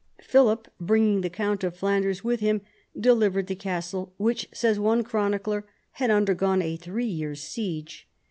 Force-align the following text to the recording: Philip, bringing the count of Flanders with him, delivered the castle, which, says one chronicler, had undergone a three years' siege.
Philip, 0.23 0.67
bringing 0.79 1.21
the 1.21 1.29
count 1.29 1.63
of 1.63 1.75
Flanders 1.75 2.23
with 2.23 2.39
him, 2.39 2.61
delivered 2.99 3.45
the 3.45 3.53
castle, 3.53 4.15
which, 4.17 4.49
says 4.51 4.79
one 4.79 5.03
chronicler, 5.03 5.63
had 5.91 6.09
undergone 6.09 6.63
a 6.63 6.75
three 6.75 7.05
years' 7.05 7.43
siege. 7.43 8.07